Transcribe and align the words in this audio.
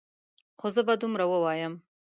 خو 0.59 0.67
زه 0.75 0.81
به 0.87 0.93
دومره 1.01 1.25
ووایم. 1.27 1.73